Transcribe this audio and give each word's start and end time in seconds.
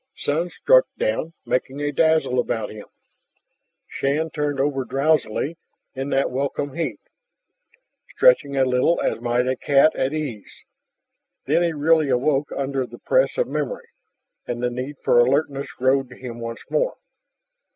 Sun 0.15 0.49
struck 0.49 0.87
down, 0.97 1.33
making 1.45 1.79
a 1.79 1.91
dazzle 1.91 2.39
about 2.39 2.71
him. 2.71 2.87
Shann 3.85 4.31
turned 4.31 4.59
over 4.59 4.83
drowsily 4.83 5.57
in 5.93 6.09
that 6.09 6.31
welcome 6.31 6.73
heat, 6.73 6.99
stretching 8.09 8.57
a 8.57 8.65
little 8.65 8.99
as 9.01 9.21
might 9.21 9.47
a 9.47 9.55
cat 9.55 9.95
at 9.95 10.11
ease. 10.11 10.63
Then 11.45 11.61
he 11.61 11.73
really 11.73 12.09
awoke 12.09 12.51
under 12.57 12.87
the 12.87 12.97
press 12.97 13.37
of 13.37 13.47
memory, 13.47 13.89
and 14.47 14.63
the 14.63 14.71
need 14.71 14.95
for 15.03 15.19
alertness 15.19 15.79
rode 15.79 16.11
him 16.13 16.39
once 16.39 16.65
more. 16.71 16.95